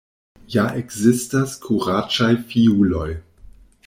Ja 0.53 0.63
ekzistas 0.83 1.53
kuraĝaj 1.65 2.31
fiuloj! 2.55 3.09